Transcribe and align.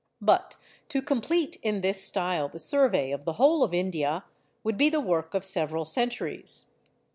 But 0.19 0.55
to 0.89 0.99
complete 1.03 1.57
in 1.61 1.81
this 1.81 2.03
style 2.03 2.49
the 2.49 2.57
survey 2.57 3.11
of 3.11 3.23
the 3.23 3.33
whole 3.33 3.61
of 3.61 3.71
India 3.71 4.23
would 4.63 4.75
be 4.75 4.89
the 4.89 4.99
work 4.99 5.35
of 5.35 5.45
several 5.45 5.85
centuries. 5.85 6.71